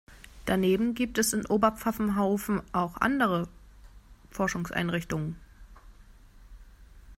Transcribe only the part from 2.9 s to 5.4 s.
andere Forschungseinrichtungen.